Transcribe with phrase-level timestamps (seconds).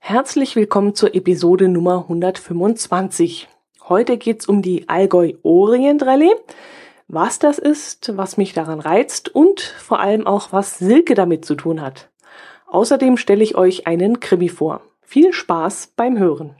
[0.00, 3.46] Herzlich willkommen zur Episode Nummer 125.
[3.88, 6.34] Heute geht's um die Allgäu Orient Rallye,
[7.06, 11.54] was das ist, was mich daran reizt und vor allem auch, was Silke damit zu
[11.54, 12.08] tun hat.
[12.66, 14.80] Außerdem stelle ich euch einen Krimi vor.
[15.00, 16.56] Viel Spaß beim Hören.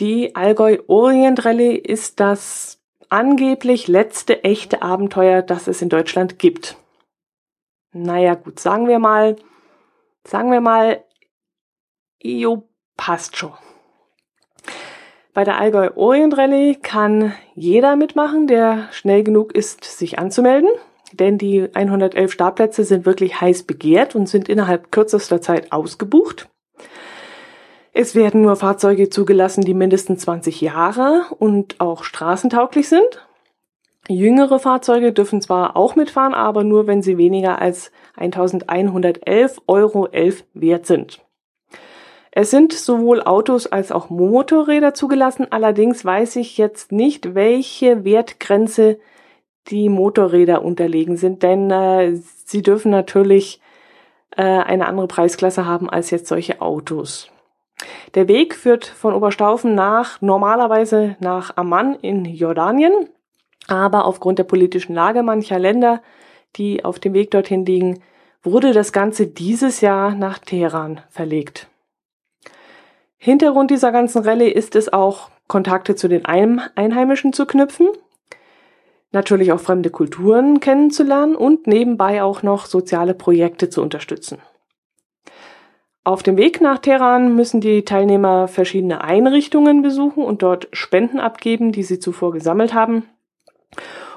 [0.00, 2.80] Die Allgäu Orient Rallye ist das
[3.10, 6.78] angeblich letzte echte Abenteuer, das es in Deutschland gibt.
[7.92, 9.36] Naja, gut, sagen wir mal,
[10.26, 11.04] sagen wir mal,
[12.22, 13.52] Jo, passt schon.
[15.34, 20.70] Bei der Allgäu Orient Rallye kann jeder mitmachen, der schnell genug ist, sich anzumelden.
[21.12, 26.48] Denn die 111 Startplätze sind wirklich heiß begehrt und sind innerhalb kürzester Zeit ausgebucht.
[27.92, 33.26] Es werden nur Fahrzeuge zugelassen, die mindestens 20 Jahre und auch straßentauglich sind.
[34.08, 40.08] Jüngere Fahrzeuge dürfen zwar auch mitfahren, aber nur wenn sie weniger als 1111,11 Euro
[40.54, 41.20] wert sind.
[42.32, 49.00] Es sind sowohl Autos als auch Motorräder zugelassen, allerdings weiß ich jetzt nicht, welche Wertgrenze
[49.66, 53.60] die Motorräder unterlegen sind, denn äh, sie dürfen natürlich
[54.36, 57.30] äh, eine andere Preisklasse haben als jetzt solche Autos.
[58.14, 62.92] Der Weg führt von Oberstaufen nach normalerweise nach Amman in Jordanien,
[63.68, 66.02] aber aufgrund der politischen Lage mancher Länder,
[66.56, 68.02] die auf dem Weg dorthin liegen,
[68.42, 71.68] wurde das Ganze dieses Jahr nach Teheran verlegt.
[73.18, 77.88] Hintergrund dieser ganzen Rallye ist es auch, Kontakte zu den Einheimischen zu knüpfen,
[79.12, 84.38] natürlich auch fremde Kulturen kennenzulernen und nebenbei auch noch soziale Projekte zu unterstützen.
[86.02, 91.72] Auf dem Weg nach Teheran müssen die Teilnehmer verschiedene Einrichtungen besuchen und dort Spenden abgeben,
[91.72, 93.04] die sie zuvor gesammelt haben.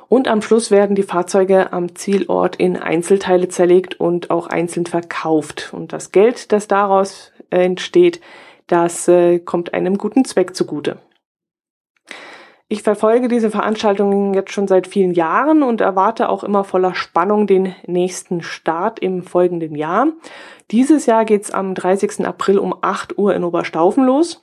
[0.07, 5.73] Und am Schluss werden die Fahrzeuge am Zielort in Einzelteile zerlegt und auch einzeln verkauft.
[5.73, 8.21] Und das Geld, das daraus entsteht,
[8.67, 10.99] das äh, kommt einem guten Zweck zugute.
[12.73, 17.45] Ich verfolge diese Veranstaltungen jetzt schon seit vielen Jahren und erwarte auch immer voller Spannung
[17.45, 20.07] den nächsten Start im folgenden Jahr.
[20.71, 22.25] Dieses Jahr geht's am 30.
[22.25, 24.41] April um 8 Uhr in Oberstaufen los.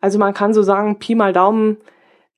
[0.00, 1.76] Also man kann so sagen, Pi mal Daumen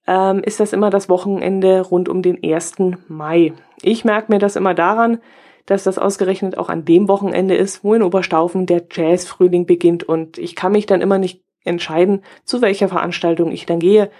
[0.09, 2.79] ähm, ist das immer das Wochenende rund um den 1.
[3.07, 3.53] Mai.
[3.83, 5.21] Ich merke mir das immer daran,
[5.65, 10.39] dass das ausgerechnet auch an dem Wochenende ist, wo in Oberstaufen der Jazzfrühling beginnt und
[10.39, 14.11] ich kann mich dann immer nicht entscheiden, zu welcher Veranstaltung ich dann gehe.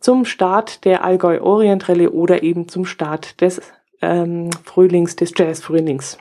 [0.00, 3.60] Zum Start der Allgäu Orient Rallye oder eben zum Start des
[4.00, 6.18] ähm, Frühlings, des Jazzfrühlings.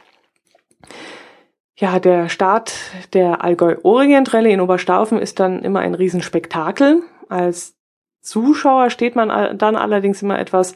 [1.75, 2.73] Ja, der Start
[3.13, 7.03] der Allgäu Orient Rallye in Oberstaufen ist dann immer ein Riesenspektakel.
[7.29, 7.75] Als
[8.21, 10.75] Zuschauer steht man dann allerdings immer etwas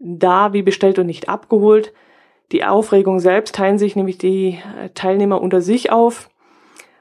[0.00, 1.92] da wie bestellt und nicht abgeholt.
[2.52, 6.30] Die Aufregung selbst teilen sich nämlich die äh, Teilnehmer unter sich auf.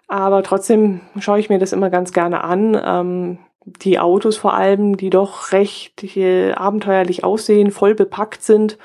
[0.07, 2.79] Aber trotzdem schaue ich mir das immer ganz gerne an.
[2.83, 8.77] Ähm, die Autos vor allem, die doch recht äh, abenteuerlich aussehen, voll bepackt sind.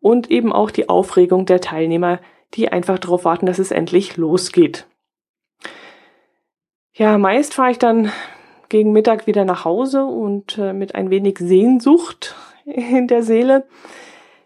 [0.00, 2.20] Und eben auch die Aufregung der Teilnehmer,
[2.54, 4.86] die einfach darauf warten, dass es endlich losgeht.
[6.92, 8.12] Ja, meist fahre ich dann
[8.68, 12.34] gegen Mittag wieder nach Hause und äh, mit ein wenig Sehnsucht
[12.64, 13.66] in der Seele.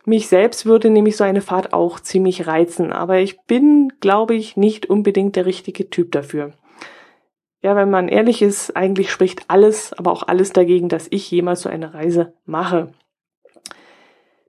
[0.04, 4.56] Mich selbst würde nämlich so eine Fahrt auch ziemlich reizen, aber ich bin, glaube ich,
[4.56, 6.52] nicht unbedingt der richtige Typ dafür.
[7.62, 11.62] Ja, wenn man ehrlich ist, eigentlich spricht alles, aber auch alles dagegen, dass ich jemals
[11.62, 12.92] so eine Reise mache.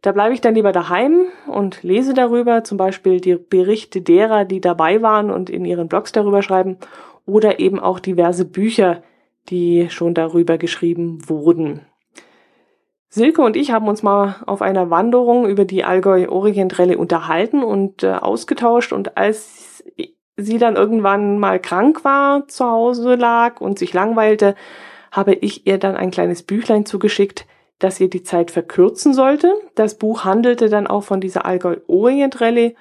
[0.01, 4.59] Da bleibe ich dann lieber daheim und lese darüber, zum Beispiel die Berichte derer, die
[4.59, 6.78] dabei waren und in ihren Blogs darüber schreiben,
[7.25, 9.03] oder eben auch diverse Bücher,
[9.50, 11.81] die schon darüber geschrieben wurden.
[13.09, 17.63] Silke und ich haben uns mal auf einer Wanderung über die Allgäu Orient Rallye unterhalten
[17.63, 19.84] und äh, ausgetauscht und als
[20.38, 24.55] sie dann irgendwann mal krank war, zu Hause lag und sich langweilte,
[25.11, 27.45] habe ich ihr dann ein kleines Büchlein zugeschickt,
[27.79, 29.53] das ihr die Zeit verkürzen sollte.
[29.75, 32.75] Das Buch handelte dann auch von dieser Allgäu Orient Rallye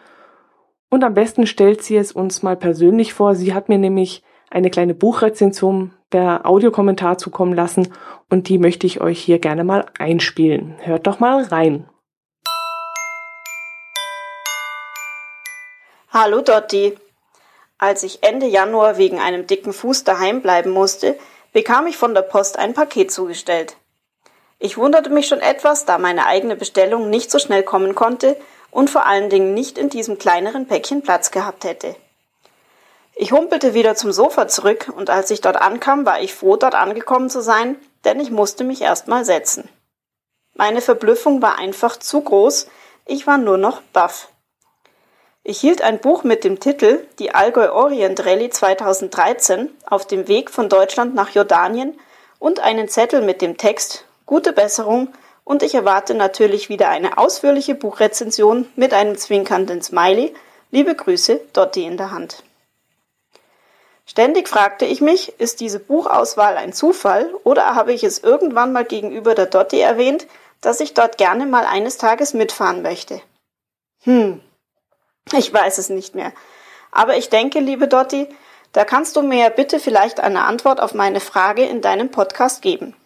[0.90, 3.34] und am besten stellt sie es uns mal persönlich vor.
[3.34, 7.88] Sie hat mir nämlich eine kleine Buchrezension per Audiokommentar zukommen lassen
[8.30, 10.76] und die möchte ich euch hier gerne mal einspielen.
[10.80, 11.88] Hört doch mal rein.
[16.10, 16.94] Hallo Dotti.
[17.82, 21.18] Als ich Ende Januar wegen einem dicken Fuß daheim bleiben musste,
[21.52, 23.74] bekam ich von der Post ein Paket zugestellt.
[24.60, 28.36] Ich wunderte mich schon etwas, da meine eigene Bestellung nicht so schnell kommen konnte
[28.70, 31.96] und vor allen Dingen nicht in diesem kleineren Päckchen Platz gehabt hätte.
[33.16, 36.76] Ich humpelte wieder zum Sofa zurück und als ich dort ankam, war ich froh, dort
[36.76, 37.74] angekommen zu sein,
[38.04, 39.68] denn ich musste mich erst mal setzen.
[40.54, 42.68] Meine Verblüffung war einfach zu groß,
[43.06, 44.28] ich war nur noch baff.
[45.44, 50.50] Ich hielt ein Buch mit dem Titel Die Allgäu Orient Rallye 2013 auf dem Weg
[50.50, 51.98] von Deutschland nach Jordanien
[52.38, 55.08] und einen Zettel mit dem Text Gute Besserung
[55.42, 60.32] und ich erwarte natürlich wieder eine ausführliche Buchrezension mit einem zwinkernden Smiley.
[60.70, 62.44] Liebe Grüße, Dotti in der Hand.
[64.06, 68.84] Ständig fragte ich mich, ist diese Buchauswahl ein Zufall oder habe ich es irgendwann mal
[68.84, 70.28] gegenüber der Dotti erwähnt,
[70.60, 73.20] dass ich dort gerne mal eines Tages mitfahren möchte?
[74.04, 74.40] Hm,
[75.32, 76.32] ich weiß es nicht mehr.
[76.90, 78.28] Aber ich denke, liebe Dotti,
[78.72, 82.96] da kannst du mir bitte vielleicht eine Antwort auf meine Frage in deinem Podcast geben.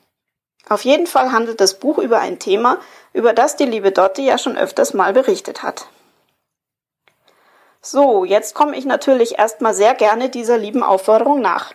[0.68, 2.78] Auf jeden Fall handelt das Buch über ein Thema,
[3.12, 5.86] über das die liebe Dotti ja schon öfters mal berichtet hat.
[7.80, 11.72] So, jetzt komme ich natürlich erstmal sehr gerne dieser lieben Aufforderung nach.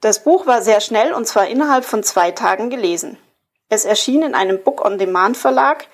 [0.00, 3.18] Das Buch war sehr schnell und zwar innerhalb von zwei Tagen gelesen.
[3.68, 5.86] Es erschien in einem Book-on-Demand-Verlag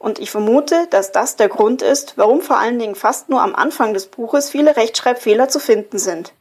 [0.00, 3.54] und ich vermute, dass das der Grund ist, warum vor allen Dingen fast nur am
[3.54, 6.32] Anfang des Buches viele Rechtschreibfehler zu finden sind.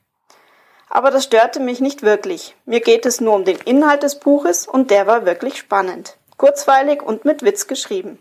[0.89, 2.55] Aber das störte mich nicht wirklich.
[2.65, 7.03] Mir geht es nur um den Inhalt des Buches und der war wirklich spannend, kurzweilig
[7.03, 8.17] und mit Witz geschrieben.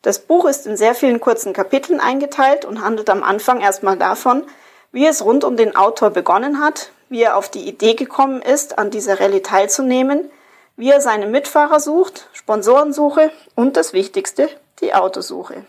[0.00, 4.44] Das Buch ist in sehr vielen kurzen Kapiteln eingeteilt und handelt am Anfang erstmal davon,
[4.92, 8.78] wie es rund um den Autor begonnen hat, wie er auf die Idee gekommen ist,
[8.78, 10.30] an dieser Rallye teilzunehmen,
[10.76, 14.48] wie er seine Mitfahrer sucht, Sponsorensuche und das Wichtigste,
[14.80, 15.64] die Autosuche.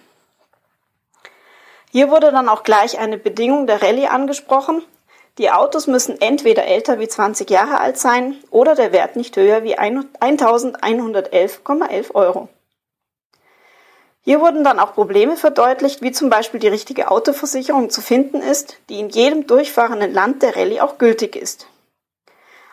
[1.92, 4.83] Hier wurde dann auch gleich eine Bedingung der Rallye angesprochen.
[5.38, 9.63] Die Autos müssen entweder älter wie 20 Jahre alt sein oder der Wert nicht höher
[9.63, 12.50] wie 1111,11 Euro.
[14.21, 18.75] Hier wurden dann auch Probleme verdeutlicht, wie zum Beispiel die richtige Autoversicherung zu finden ist,
[18.89, 21.68] die in jedem durchfahrenden Land der Rallye auch gültig ist.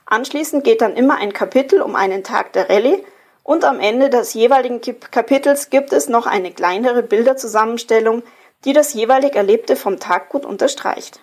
[0.07, 3.05] Anschließend geht dann immer ein Kapitel um einen Tag der Rallye
[3.43, 4.81] und am Ende des jeweiligen
[5.11, 8.23] Kapitels gibt es noch eine kleinere Bilderzusammenstellung,
[8.65, 11.21] die das jeweilig Erlebte vom Tag gut unterstreicht.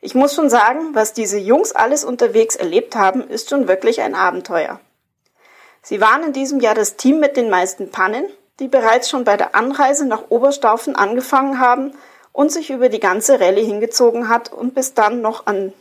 [0.00, 4.14] Ich muss schon sagen, was diese Jungs alles unterwegs erlebt haben, ist schon wirklich ein
[4.14, 4.80] Abenteuer.
[5.82, 8.24] Sie waren in diesem Jahr das Team mit den meisten Pannen,
[8.60, 11.92] die bereits schon bei der Anreise nach Oberstaufen angefangen haben
[12.32, 15.72] und sich über die ganze Rallye hingezogen hat und bis dann noch an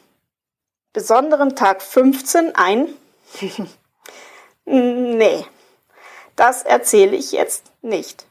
[0.97, 2.87] besonderen Tag 15 ein.
[4.65, 5.45] nee,
[6.35, 8.25] das erzähle ich jetzt nicht.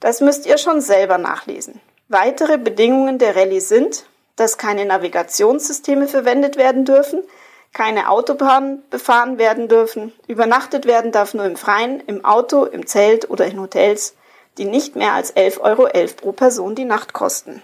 [0.00, 1.82] Das müsst ihr schon selber nachlesen.
[2.08, 4.06] Weitere Bedingungen der Rallye sind,
[4.36, 7.22] dass keine Navigationssysteme verwendet werden dürfen,
[7.74, 13.28] keine Autobahnen befahren werden dürfen, übernachtet werden darf nur im Freien, im Auto, im Zelt
[13.28, 14.14] oder in Hotels,
[14.56, 17.60] die nicht mehr als 11,11 Euro pro Person die Nacht kosten.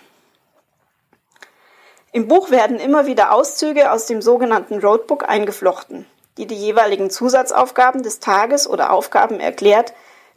[2.14, 6.04] Im Buch werden immer wieder Auszüge aus dem sogenannten Roadbook eingeflochten,
[6.36, 9.94] die die jeweiligen Zusatzaufgaben des Tages oder Aufgaben erklärt,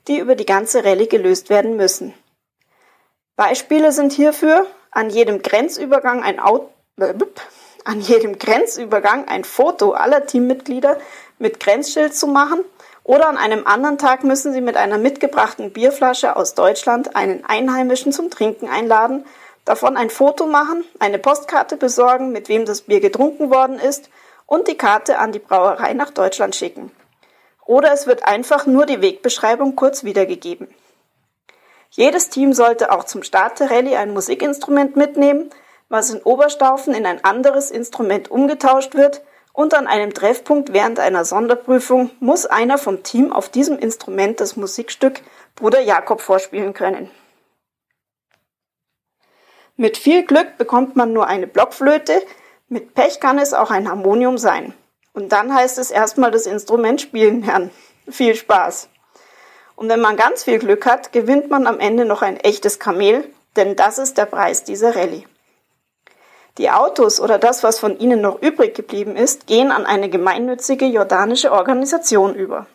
[0.07, 2.13] die über die ganze Rallye gelöst werden müssen.
[3.35, 7.13] Beispiele sind hierfür an jedem Grenzübergang ein Auto, äh,
[7.83, 10.97] an jedem Grenzübergang ein Foto aller Teammitglieder
[11.39, 12.61] mit Grenzschild zu machen
[13.03, 18.13] oder an einem anderen Tag müssen Sie mit einer mitgebrachten Bierflasche aus Deutschland einen Einheimischen
[18.13, 19.25] zum Trinken einladen
[19.65, 24.09] davon ein Foto machen, eine Postkarte besorgen, mit wem das Bier getrunken worden ist
[24.45, 26.91] und die Karte an die Brauerei nach Deutschland schicken.
[27.65, 30.67] Oder es wird einfach nur die Wegbeschreibung kurz wiedergegeben.
[31.89, 35.49] Jedes Team sollte auch zum Start der Rallye ein Musikinstrument mitnehmen,
[35.89, 41.25] was in Oberstaufen in ein anderes Instrument umgetauscht wird und an einem Treffpunkt während einer
[41.25, 45.21] Sonderprüfung muss einer vom Team auf diesem Instrument das Musikstück
[45.55, 47.09] Bruder Jakob vorspielen können.
[49.77, 52.21] Mit viel Glück bekommt man nur eine Blockflöte,
[52.69, 54.73] mit Pech kann es auch ein Harmonium sein.
[55.13, 57.71] Und dann heißt es erstmal das Instrument spielen, Herrn.
[58.09, 58.89] Viel Spaß.
[59.75, 63.27] Und wenn man ganz viel Glück hat, gewinnt man am Ende noch ein echtes Kamel,
[63.55, 65.25] denn das ist der Preis dieser Rallye.
[66.57, 70.85] Die Autos oder das, was von ihnen noch übrig geblieben ist, gehen an eine gemeinnützige
[70.85, 72.67] jordanische Organisation über.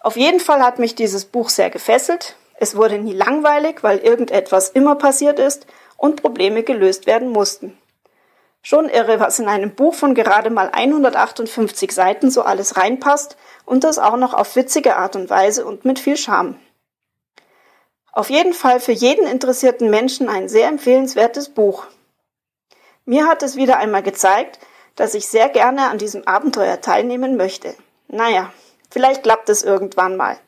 [0.00, 4.68] Auf jeden Fall hat mich dieses Buch sehr gefesselt, es wurde nie langweilig, weil irgendetwas
[4.68, 7.76] immer passiert ist und Probleme gelöst werden mussten.
[8.62, 13.84] Schon irre, was in einem Buch von gerade mal 158 Seiten so alles reinpasst und
[13.84, 16.58] das auch noch auf witzige Art und Weise und mit viel Charme.
[18.12, 21.86] Auf jeden Fall für jeden interessierten Menschen ein sehr empfehlenswertes Buch.
[23.04, 24.60] Mir hat es wieder einmal gezeigt,
[24.96, 27.74] dass ich sehr gerne an diesem Abenteuer teilnehmen möchte.
[28.08, 28.50] Naja,
[28.90, 30.38] vielleicht klappt es irgendwann mal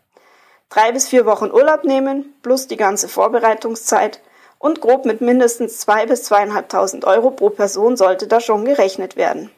[0.69, 4.21] drei bis vier Wochen Urlaub nehmen, plus die ganze Vorbereitungszeit
[4.59, 9.51] und grob mit mindestens zwei bis zweieinhalbtausend Euro pro Person sollte da schon gerechnet werden.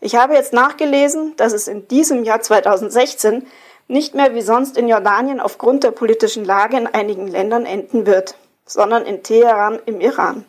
[0.00, 3.46] Ich habe jetzt nachgelesen, dass es in diesem Jahr 2016
[3.88, 8.36] nicht mehr wie sonst in Jordanien aufgrund der politischen Lage in einigen Ländern enden wird,
[8.66, 10.44] sondern in Teheran im Iran.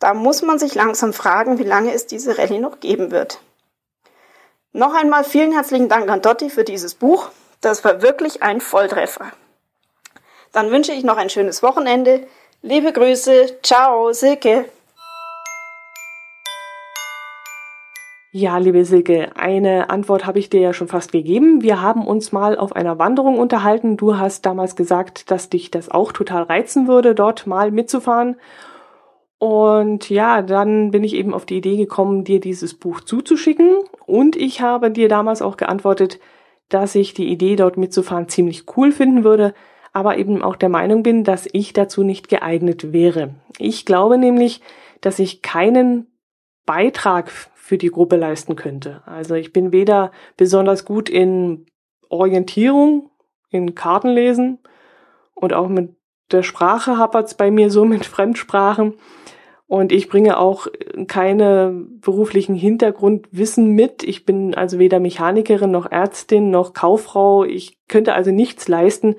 [0.00, 3.40] Da muss man sich langsam fragen, wie lange es diese Rallye noch geben wird.
[4.72, 7.30] Noch einmal vielen herzlichen Dank an Dotti für dieses Buch.
[7.60, 9.32] Das war wirklich ein Volltreffer.
[10.52, 12.26] Dann wünsche ich noch ein schönes Wochenende.
[12.62, 13.58] Liebe Grüße.
[13.62, 14.64] Ciao, Silke.
[18.32, 21.62] Ja, liebe Silke, eine Antwort habe ich dir ja schon fast gegeben.
[21.62, 23.96] Wir haben uns mal auf einer Wanderung unterhalten.
[23.96, 28.36] Du hast damals gesagt, dass dich das auch total reizen würde, dort mal mitzufahren.
[29.38, 33.78] Und ja, dann bin ich eben auf die Idee gekommen, dir dieses Buch zuzuschicken.
[34.06, 36.20] Und ich habe dir damals auch geantwortet,
[36.70, 39.54] dass ich die Idee, dort mitzufahren, ziemlich cool finden würde,
[39.92, 43.34] aber eben auch der Meinung bin, dass ich dazu nicht geeignet wäre.
[43.58, 44.62] Ich glaube nämlich,
[45.00, 46.06] dass ich keinen
[46.64, 49.02] Beitrag für die Gruppe leisten könnte.
[49.06, 51.66] Also ich bin weder besonders gut in
[52.08, 53.10] Orientierung,
[53.50, 54.58] in Kartenlesen
[55.34, 55.96] und auch mit
[56.30, 58.94] der Sprache hapert's bei mir so mit Fremdsprachen.
[59.70, 60.66] Und ich bringe auch
[61.06, 64.02] keine beruflichen Hintergrundwissen mit.
[64.02, 67.44] Ich bin also weder Mechanikerin noch Ärztin noch Kauffrau.
[67.44, 69.14] Ich könnte also nichts leisten,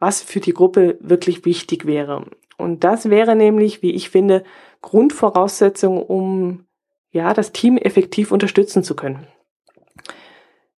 [0.00, 2.24] was für die Gruppe wirklich wichtig wäre.
[2.58, 4.42] Und das wäre nämlich, wie ich finde,
[4.80, 6.64] Grundvoraussetzung, um
[7.12, 9.28] ja, das Team effektiv unterstützen zu können.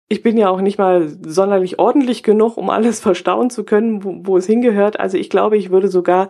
[0.10, 4.18] Ich bin ja auch nicht mal sonderlich ordentlich genug, um alles verstauen zu können, wo,
[4.24, 5.00] wo es hingehört.
[5.00, 6.27] Also ich glaube, ich würde sogar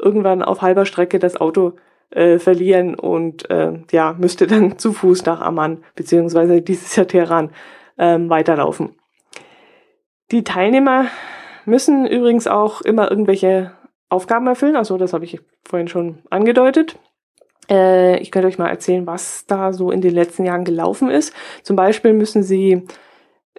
[0.00, 1.74] irgendwann auf halber Strecke das Auto
[2.12, 7.50] äh, verlieren und äh, ja, müsste dann zu Fuß nach Amman beziehungsweise dieses Jahr Teheran
[7.98, 8.96] ähm, weiterlaufen.
[10.30, 11.06] Die Teilnehmer
[11.64, 13.72] müssen übrigens auch immer irgendwelche
[14.08, 16.98] Aufgaben erfüllen, also das habe ich vorhin schon angedeutet.
[17.70, 21.32] Äh, ich könnte euch mal erzählen, was da so in den letzten Jahren gelaufen ist.
[21.62, 22.82] Zum Beispiel müssen sie,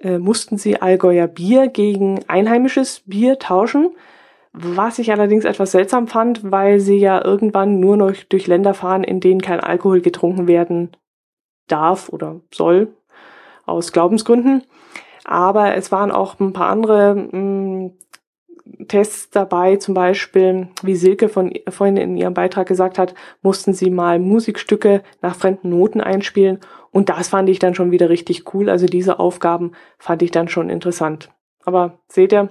[0.01, 3.95] äh, mussten sie Allgäuer Bier gegen einheimisches Bier tauschen.
[4.53, 9.03] Was ich allerdings etwas seltsam fand, weil sie ja irgendwann nur noch durch Länder fahren,
[9.03, 10.91] in denen kein Alkohol getrunken werden
[11.67, 12.95] darf oder soll,
[13.65, 14.63] aus Glaubensgründen.
[15.23, 17.91] Aber es waren auch ein paar andere mh, mm,
[18.87, 23.89] Tests dabei, zum Beispiel, wie Silke von, vorhin in ihrem Beitrag gesagt hat, mussten sie
[23.89, 26.59] mal Musikstücke nach fremden Noten einspielen.
[26.91, 28.69] Und das fand ich dann schon wieder richtig cool.
[28.69, 31.29] Also diese Aufgaben fand ich dann schon interessant.
[31.65, 32.49] Aber seht ihr,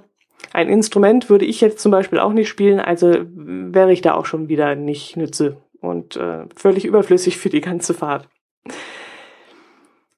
[0.53, 4.27] ein Instrument würde ich jetzt zum Beispiel auch nicht spielen, also wäre ich da auch
[4.27, 8.29] schon wieder nicht nütze und äh, völlig überflüssig für die ganze Fahrt.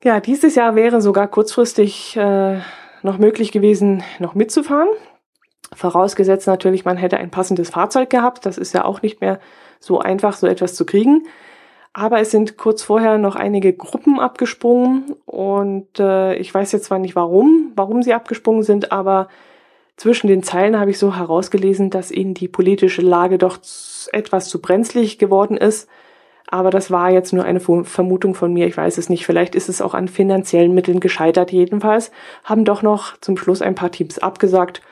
[0.03, 2.59] Ja, dieses Jahr wäre sogar kurzfristig äh,
[3.03, 4.89] noch möglich gewesen, noch mitzufahren.
[5.75, 8.45] Vorausgesetzt natürlich, man hätte ein passendes Fahrzeug gehabt.
[8.45, 9.41] Das ist ja auch nicht mehr
[9.81, 11.27] so einfach, so etwas zu kriegen.
[11.95, 16.99] Aber es sind kurz vorher noch einige Gruppen abgesprungen und äh, ich weiß jetzt zwar
[16.99, 19.29] nicht warum, warum sie abgesprungen sind, aber
[19.97, 23.59] zwischen den Zeilen habe ich so herausgelesen, dass ihnen die politische Lage doch
[24.13, 25.89] etwas zu brenzlig geworden ist.
[26.49, 29.25] Aber das war jetzt nur eine Vermutung von mir, ich weiß es nicht.
[29.25, 31.53] Vielleicht ist es auch an finanziellen Mitteln gescheitert.
[31.53, 32.11] Jedenfalls
[32.45, 34.83] haben doch noch zum Schluss ein paar Teams abgesagt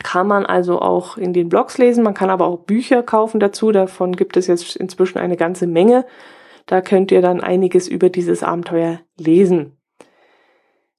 [0.02, 3.70] kann man also auch in den Blogs lesen, man kann aber auch Bücher kaufen dazu,
[3.70, 6.06] davon gibt es jetzt inzwischen eine ganze Menge.
[6.66, 9.76] Da könnt ihr dann einiges über dieses Abenteuer lesen.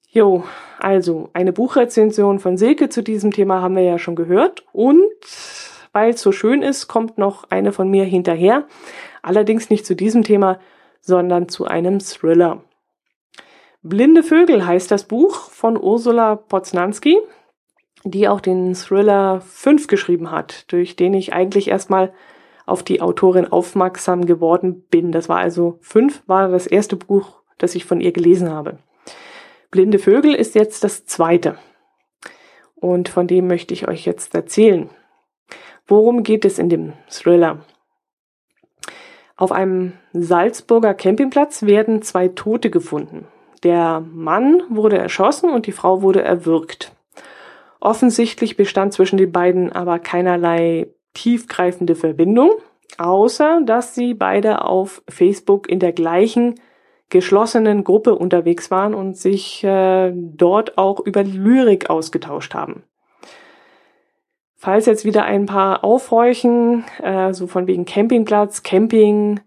[0.08, 0.44] Jo,
[0.78, 5.02] also eine Buchrezension von Silke zu diesem Thema haben wir ja schon gehört und
[5.92, 8.66] weil es so schön ist, kommt noch eine von mir hinterher.
[9.22, 10.58] Allerdings nicht zu diesem Thema,
[11.00, 12.62] sondern zu einem Thriller.
[13.82, 17.18] Blinde Vögel heißt das Buch von Ursula Poznanski,
[18.04, 22.12] die auch den Thriller 5 geschrieben hat, durch den ich eigentlich erstmal
[22.66, 25.12] auf die Autorin aufmerksam geworden bin.
[25.12, 28.78] Das war also 5, war das erste Buch, das ich von ihr gelesen habe.
[29.70, 31.58] Blinde Vögel ist jetzt das zweite.
[32.74, 34.88] Und von dem möchte ich euch jetzt erzählen.
[35.88, 37.60] Worum geht es in dem Thriller?
[39.36, 43.26] Auf einem Salzburger Campingplatz werden zwei Tote gefunden.
[43.62, 46.92] Der Mann wurde erschossen und die Frau wurde erwürgt.
[47.80, 52.50] Offensichtlich bestand zwischen den beiden aber keinerlei tiefgreifende Verbindung,
[52.98, 56.56] außer dass sie beide auf Facebook in der gleichen
[57.08, 62.82] geschlossenen Gruppe unterwegs waren und sich äh, dort auch über Lyrik ausgetauscht haben.
[64.60, 69.38] Falls jetzt wieder ein paar aufhorchen, äh, so von wegen Campingplatz, Camping,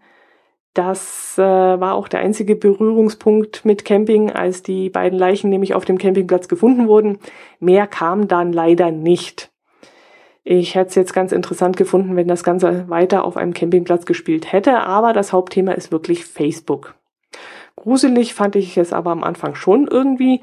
[0.72, 5.84] das äh, war auch der einzige Berührungspunkt mit Camping, als die beiden Leichen nämlich auf
[5.84, 7.18] dem Campingplatz gefunden wurden.
[7.60, 9.50] Mehr kam dann leider nicht.
[10.44, 14.50] Ich hätte es jetzt ganz interessant gefunden, wenn das Ganze weiter auf einem Campingplatz gespielt
[14.50, 16.94] hätte, aber das Hauptthema ist wirklich Facebook.
[17.76, 20.40] Gruselig fand ich es aber am Anfang schon irgendwie,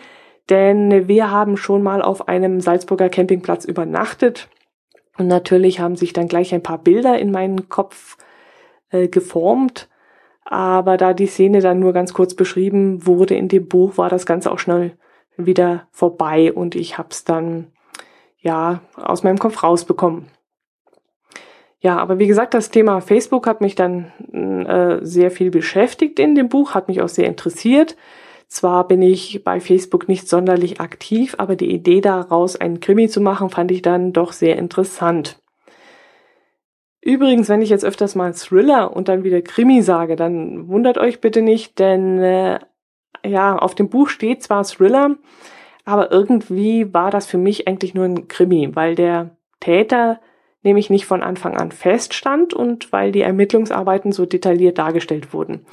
[0.52, 4.48] denn wir haben schon mal auf einem Salzburger Campingplatz übernachtet
[5.20, 8.18] und natürlich haben sich dann gleich ein paar Bilder in meinen Kopf
[8.90, 9.90] äh, geformt
[10.52, 14.26] aber da die Szene dann nur ganz kurz beschrieben wurde in dem Buch, war das
[14.26, 14.94] Ganze auch schnell
[15.38, 17.68] wieder vorbei und ich habe es dann
[18.40, 20.26] ja aus meinem Kopf rausbekommen.
[21.82, 26.34] Ja, aber wie gesagt, das Thema Facebook hat mich dann äh, sehr viel beschäftigt in
[26.34, 27.96] dem Buch, hat mich auch sehr interessiert.
[28.50, 33.22] Zwar bin ich bei Facebook nicht sonderlich aktiv, aber die Idee daraus, einen Krimi zu
[33.22, 35.40] machen, fand ich dann doch sehr interessant.
[37.00, 41.22] Übrigens, wenn ich jetzt öfters mal Thriller und dann wieder Krimi sage, dann wundert euch
[41.22, 42.60] bitte nicht, denn äh,
[43.24, 45.16] ja, auf dem Buch steht zwar Thriller,
[45.86, 50.20] aber irgendwie war das für mich eigentlich nur ein Krimi, weil der Täter
[50.64, 55.66] nämlich nicht von Anfang an feststand und weil die Ermittlungsarbeiten so detailliert dargestellt wurden.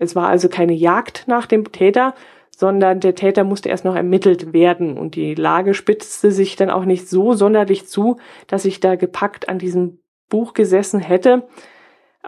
[0.00, 2.14] Es war also keine Jagd nach dem Täter,
[2.56, 6.84] sondern der Täter musste erst noch ermittelt werden und die Lage spitzte sich dann auch
[6.84, 8.16] nicht so sonderlich zu,
[8.48, 11.44] dass ich da gepackt an diesem Buch gesessen hätte.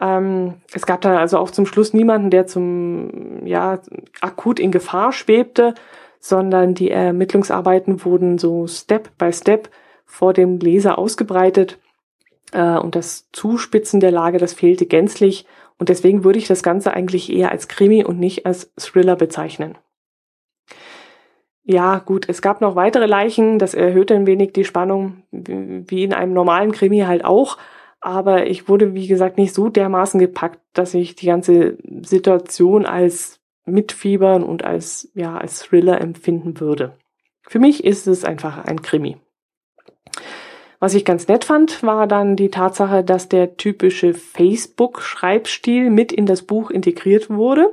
[0.00, 3.80] Ähm, es gab dann also auch zum Schluss niemanden, der zum, ja,
[4.20, 5.74] akut in Gefahr schwebte,
[6.18, 9.70] sondern die Ermittlungsarbeiten wurden so Step by Step
[10.04, 11.78] vor dem Leser ausgebreitet.
[12.52, 15.46] Äh, und das Zuspitzen der Lage, das fehlte gänzlich.
[15.82, 19.76] Und deswegen würde ich das Ganze eigentlich eher als Krimi und nicht als Thriller bezeichnen.
[21.64, 26.12] Ja, gut, es gab noch weitere Leichen, das erhöhte ein wenig die Spannung, wie in
[26.12, 27.58] einem normalen Krimi halt auch.
[28.00, 33.40] Aber ich wurde, wie gesagt, nicht so dermaßen gepackt, dass ich die ganze Situation als
[33.64, 36.96] mitfiebern und als, ja, als Thriller empfinden würde.
[37.48, 39.16] Für mich ist es einfach ein Krimi.
[40.82, 46.26] Was ich ganz nett fand, war dann die Tatsache, dass der typische Facebook-Schreibstil mit in
[46.26, 47.72] das Buch integriert wurde.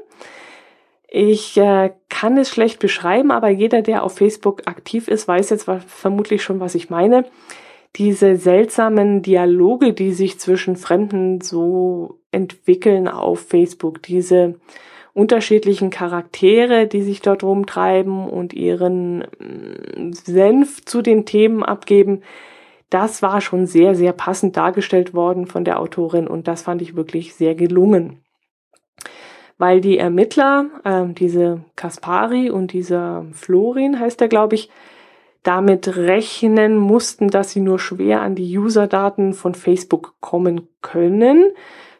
[1.07, 5.67] Ich äh, kann es schlecht beschreiben, aber jeder, der auf Facebook aktiv ist, weiß jetzt
[5.87, 7.25] vermutlich schon, was ich meine
[7.95, 14.59] diese seltsamen Dialoge, die sich zwischen Fremden so entwickeln auf Facebook, diese
[15.15, 22.21] unterschiedlichen Charaktere, die sich dort rumtreiben und ihren mm, Senf zu den Themen abgeben,
[22.89, 26.95] das war schon sehr, sehr passend dargestellt worden von der Autorin und das fand ich
[26.95, 28.23] wirklich sehr gelungen.
[29.57, 34.69] Weil die Ermittler, äh, diese Kaspari und dieser Florin heißt er, glaube ich,
[35.43, 41.51] damit rechnen mussten, dass sie nur schwer an die Userdaten von Facebook kommen können,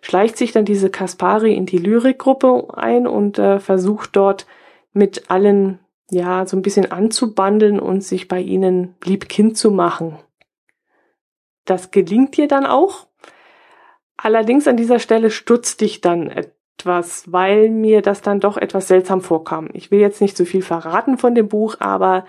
[0.02, 4.46] schleicht sich dann diese Kaspari in die Lyrikgruppe ein und äh, versucht dort
[4.94, 10.18] mit allen ja so ein bisschen anzubandeln und sich bei ihnen liebkind zu machen.
[11.70, 13.08] Das gelingt dir dann auch.
[14.18, 19.22] Allerdings an dieser Stelle stutzt dich dann etwas, weil mir das dann doch etwas seltsam
[19.22, 19.70] vorkam.
[19.74, 22.26] Ich will jetzt nicht zu so viel verraten von dem Buch, aber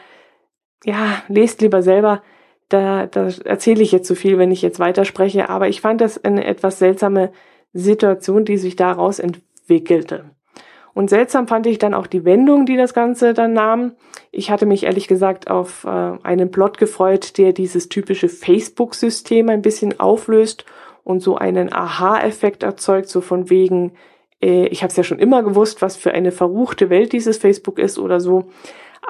[0.84, 2.22] ja, lest lieber selber.
[2.68, 5.48] Da, da erzähle ich jetzt zu so viel, wenn ich jetzt weiterspreche.
[5.48, 7.32] Aber ich fand das eine etwas seltsame
[7.72, 10.30] Situation, die sich daraus entwickelte.
[10.94, 13.92] Und seltsam fand ich dann auch die Wendung, die das Ganze dann nahm.
[14.32, 19.62] Ich hatte mich ehrlich gesagt auf äh, einen Plot gefreut, der dieses typische Facebook-System ein
[19.62, 20.64] bisschen auflöst
[21.04, 23.92] und so einen Aha-Effekt erzeugt, so von wegen,
[24.42, 27.78] äh, ich habe es ja schon immer gewusst, was für eine verruchte Welt dieses Facebook
[27.78, 28.48] ist oder so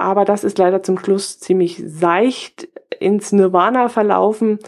[0.00, 4.58] aber das ist leider zum Schluss ziemlich seicht ins Nirvana verlaufen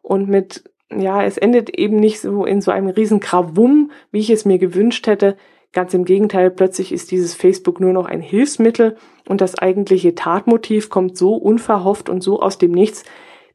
[0.00, 0.62] und mit
[0.96, 4.58] ja, es endet eben nicht so in so einem riesen Krawum, wie ich es mir
[4.58, 5.36] gewünscht hätte.
[5.76, 8.96] Ganz im Gegenteil, plötzlich ist dieses Facebook nur noch ein Hilfsmittel
[9.28, 13.04] und das eigentliche Tatmotiv kommt so unverhofft und so aus dem Nichts,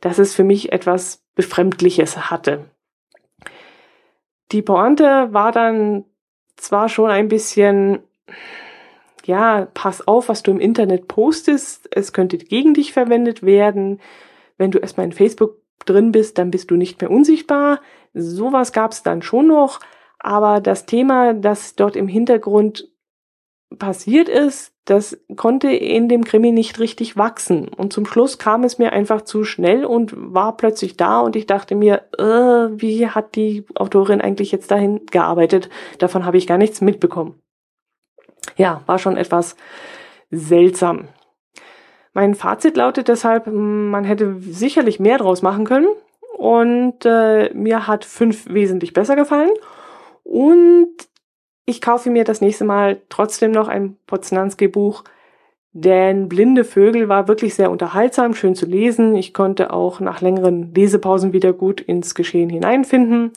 [0.02, 2.66] dass es für mich etwas Befremdliches hatte.
[4.52, 6.06] Die Pointe war dann
[6.58, 8.04] zwar schon ein bisschen,
[9.26, 14.00] ja, pass auf, was du im Internet postest, es könnte gegen dich verwendet werden.
[14.60, 15.56] Wenn du erstmal in Facebook
[15.88, 17.82] drin bist, dann bist du nicht mehr unsichtbar.
[18.14, 19.80] Sowas gab es dann schon noch.
[20.24, 22.88] Aber das Thema, das dort im Hintergrund
[23.80, 27.70] passiert ist, das konnte in dem Krimi nicht richtig wachsen.
[27.70, 31.48] Und zum Schluss kam es mir einfach zu schnell und war plötzlich da und ich
[31.48, 35.70] dachte mir, äh, wie hat die Autorin eigentlich jetzt dahin gearbeitet?
[35.98, 37.42] Davon habe ich gar nichts mitbekommen.
[38.58, 39.56] Ja, war schon etwas
[40.30, 41.08] seltsam.
[42.14, 45.88] Mein Fazit lautet deshalb, man hätte sicherlich mehr draus machen können
[46.38, 49.52] und äh, mir hat fünf wesentlich besser gefallen
[50.24, 50.92] und
[51.66, 55.04] ich kaufe mir das nächste Mal trotzdem noch ein Poznanski-Buch,
[55.74, 59.16] denn Blinde Vögel war wirklich sehr unterhaltsam, schön zu lesen.
[59.16, 63.32] Ich konnte auch nach längeren Lesepausen wieder gut ins Geschehen hineinfinden.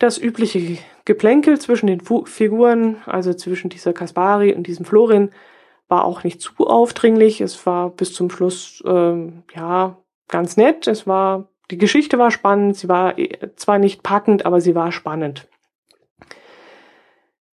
[0.00, 5.30] Das übliche Geplänkel zwischen den Figuren, also zwischen dieser Kaspari und diesem Florin,
[5.86, 7.40] war auch nicht zu aufdringlich.
[7.40, 9.96] Es war bis zum Schluss ähm, ja
[10.28, 10.86] ganz nett.
[10.86, 12.76] Es war die Geschichte war spannend.
[12.76, 15.48] Sie war äh, zwar nicht packend, aber sie war spannend.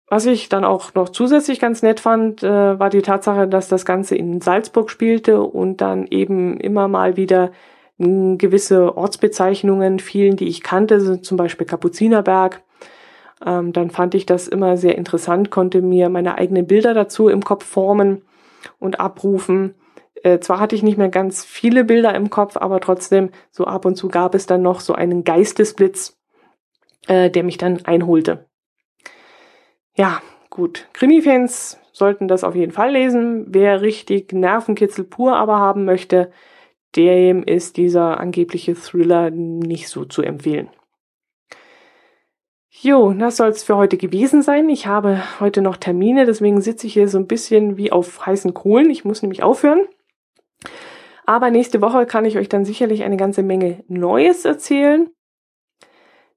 [0.07, 3.85] Was ich dann auch noch zusätzlich ganz nett fand, äh, war die Tatsache, dass das
[3.85, 7.51] Ganze in Salzburg spielte und dann eben immer mal wieder
[7.97, 12.61] gewisse Ortsbezeichnungen fielen, die ich kannte, zum Beispiel Kapuzinerberg.
[13.45, 17.43] Ähm, dann fand ich das immer sehr interessant, konnte mir meine eigenen Bilder dazu im
[17.43, 18.23] Kopf formen
[18.79, 19.75] und abrufen.
[20.23, 23.85] Äh, zwar hatte ich nicht mehr ganz viele Bilder im Kopf, aber trotzdem, so ab
[23.85, 26.17] und zu gab es dann noch so einen Geistesblitz,
[27.07, 28.45] äh, der mich dann einholte.
[29.95, 30.87] Ja, gut.
[30.93, 33.45] Krimi-Fans sollten das auf jeden Fall lesen.
[33.47, 36.31] Wer richtig Nervenkitzel pur aber haben möchte,
[36.95, 40.69] dem ist dieser angebliche Thriller nicht so zu empfehlen.
[42.69, 44.69] Jo, das soll es für heute gewesen sein.
[44.69, 48.53] Ich habe heute noch Termine, deswegen sitze ich hier so ein bisschen wie auf heißen
[48.53, 48.89] Kohlen.
[48.89, 49.87] Ich muss nämlich aufhören.
[51.25, 55.09] Aber nächste Woche kann ich euch dann sicherlich eine ganze Menge Neues erzählen.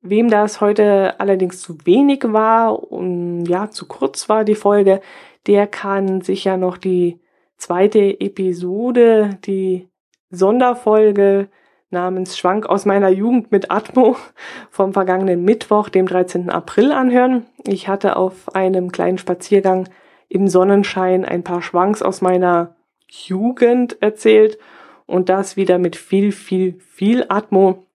[0.00, 5.00] Wem das heute allerdings zu wenig war und ja, zu kurz war die Folge,
[5.46, 7.20] der kann sich ja noch die
[7.56, 9.88] zweite Episode, die
[10.30, 11.48] Sonderfolge
[11.90, 14.16] namens Schwank aus meiner Jugend mit Atmo
[14.70, 16.50] vom vergangenen Mittwoch, dem 13.
[16.50, 17.46] April anhören.
[17.66, 19.88] Ich hatte auf einem kleinen Spaziergang
[20.28, 22.76] im Sonnenschein ein paar Schwanks aus meiner
[23.08, 24.58] Jugend erzählt
[25.06, 27.87] und das wieder mit viel, viel, viel Atmo.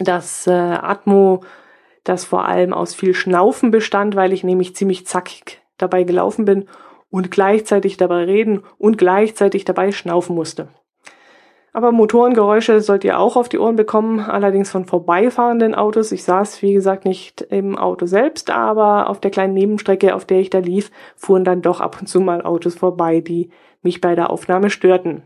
[0.00, 1.42] Das äh, Atmo,
[2.02, 6.66] das vor allem aus viel Schnaufen bestand, weil ich nämlich ziemlich zackig dabei gelaufen bin
[7.10, 10.68] und gleichzeitig dabei reden und gleichzeitig dabei schnaufen musste.
[11.72, 16.12] Aber Motorengeräusche sollt ihr auch auf die Ohren bekommen, allerdings von vorbeifahrenden Autos.
[16.12, 20.38] Ich saß, wie gesagt, nicht im Auto selbst, aber auf der kleinen Nebenstrecke, auf der
[20.38, 23.50] ich da lief, fuhren dann doch ab und zu mal Autos vorbei, die
[23.82, 25.24] mich bei der Aufnahme störten.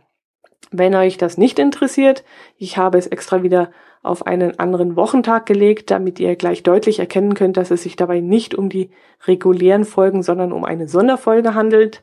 [0.70, 2.24] Wenn euch das nicht interessiert,
[2.56, 3.70] ich habe es extra wieder
[4.02, 8.20] auf einen anderen Wochentag gelegt, damit ihr gleich deutlich erkennen könnt, dass es sich dabei
[8.20, 8.90] nicht um die
[9.26, 12.02] regulären Folgen, sondern um eine Sonderfolge handelt.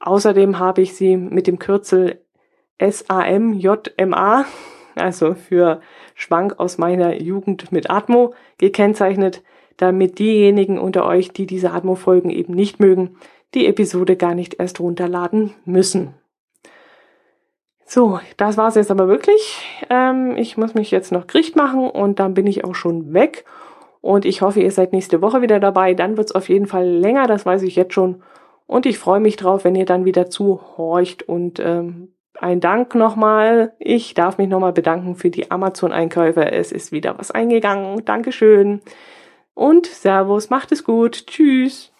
[0.00, 2.20] Außerdem habe ich sie mit dem Kürzel
[2.80, 4.44] SAMJMA,
[4.94, 5.80] also für
[6.14, 9.42] Schwank aus meiner Jugend mit Atmo, gekennzeichnet,
[9.76, 13.16] damit diejenigen unter euch, die diese Atmo-Folgen eben nicht mögen,
[13.54, 16.14] die Episode gar nicht erst runterladen müssen.
[17.86, 19.65] So, das war's jetzt aber wirklich.
[19.90, 23.44] Ähm, ich muss mich jetzt noch Gericht machen und dann bin ich auch schon weg.
[24.00, 25.94] Und ich hoffe, ihr seid nächste Woche wieder dabei.
[25.94, 28.22] Dann wird es auf jeden Fall länger, das weiß ich jetzt schon.
[28.66, 31.22] Und ich freue mich drauf, wenn ihr dann wieder zuhorcht.
[31.22, 33.72] Und ähm, ein Dank nochmal.
[33.78, 36.52] Ich darf mich nochmal bedanken für die Amazon-Einkäufe.
[36.52, 38.04] Es ist wieder was eingegangen.
[38.04, 38.80] Dankeschön.
[39.54, 41.26] Und Servus, macht es gut.
[41.26, 41.92] Tschüss.